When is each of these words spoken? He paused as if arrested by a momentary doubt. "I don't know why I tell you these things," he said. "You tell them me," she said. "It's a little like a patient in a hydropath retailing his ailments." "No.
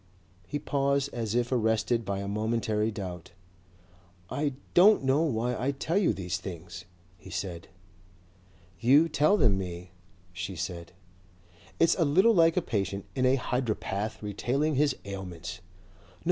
He 0.47 0.57
paused 0.57 1.11
as 1.13 1.35
if 1.35 1.51
arrested 1.51 2.05
by 2.05 2.21
a 2.21 2.27
momentary 2.27 2.89
doubt. 2.89 3.33
"I 4.31 4.53
don't 4.73 5.03
know 5.03 5.21
why 5.21 5.55
I 5.55 5.73
tell 5.73 5.99
you 5.99 6.11
these 6.11 6.37
things," 6.37 6.85
he 7.19 7.29
said. 7.29 7.67
"You 8.79 9.07
tell 9.07 9.37
them 9.37 9.59
me," 9.59 9.91
she 10.33 10.55
said. 10.55 10.93
"It's 11.79 11.93
a 11.99 12.03
little 12.03 12.33
like 12.33 12.57
a 12.57 12.63
patient 12.63 13.05
in 13.13 13.27
a 13.27 13.35
hydropath 13.35 14.23
retailing 14.23 14.73
his 14.73 14.95
ailments." 15.05 15.59
"No. 16.03 16.17